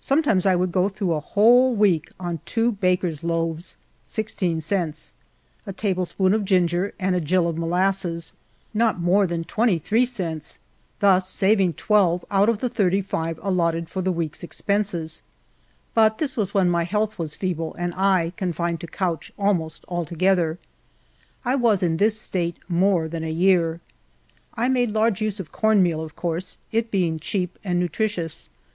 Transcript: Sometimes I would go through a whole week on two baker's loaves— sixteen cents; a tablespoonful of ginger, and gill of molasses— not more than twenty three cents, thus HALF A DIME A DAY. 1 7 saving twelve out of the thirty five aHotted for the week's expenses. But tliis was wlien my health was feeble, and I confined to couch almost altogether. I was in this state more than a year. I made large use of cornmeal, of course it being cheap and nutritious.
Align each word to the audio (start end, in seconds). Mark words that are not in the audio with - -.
Sometimes 0.00 0.46
I 0.46 0.56
would 0.56 0.72
go 0.72 0.88
through 0.88 1.12
a 1.12 1.20
whole 1.20 1.74
week 1.74 2.10
on 2.18 2.40
two 2.46 2.72
baker's 2.72 3.22
loaves— 3.22 3.76
sixteen 4.16 4.62
cents; 4.62 5.12
a 5.66 5.74
tablespoonful 5.74 6.34
of 6.40 6.46
ginger, 6.46 6.94
and 6.98 7.22
gill 7.26 7.46
of 7.46 7.58
molasses— 7.58 8.32
not 8.72 8.98
more 8.98 9.26
than 9.26 9.44
twenty 9.44 9.78
three 9.78 10.06
cents, 10.06 10.60
thus 11.00 11.08
HALF 11.08 11.10
A 11.10 11.10
DIME 11.10 11.10
A 11.10 11.12
DAY. 11.12 11.16
1 11.16 11.20
7 11.20 11.36
saving 11.36 11.72
twelve 11.74 12.24
out 12.30 12.48
of 12.48 12.60
the 12.60 12.70
thirty 12.70 13.02
five 13.02 13.36
aHotted 13.40 13.88
for 13.90 14.00
the 14.00 14.10
week's 14.10 14.42
expenses. 14.42 15.20
But 15.92 16.16
tliis 16.16 16.34
was 16.38 16.52
wlien 16.52 16.68
my 16.68 16.84
health 16.84 17.18
was 17.18 17.34
feeble, 17.34 17.74
and 17.74 17.92
I 17.94 18.32
confined 18.38 18.80
to 18.80 18.86
couch 18.86 19.32
almost 19.38 19.84
altogether. 19.86 20.58
I 21.44 21.56
was 21.56 21.82
in 21.82 21.98
this 21.98 22.18
state 22.18 22.56
more 22.68 23.06
than 23.06 23.22
a 23.22 23.28
year. 23.30 23.82
I 24.54 24.70
made 24.70 24.92
large 24.92 25.20
use 25.20 25.38
of 25.38 25.52
cornmeal, 25.52 26.00
of 26.02 26.16
course 26.16 26.56
it 26.72 26.90
being 26.90 27.18
cheap 27.18 27.58
and 27.62 27.78
nutritious. 27.78 28.48